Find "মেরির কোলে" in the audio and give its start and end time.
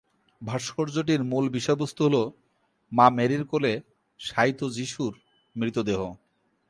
3.09-3.73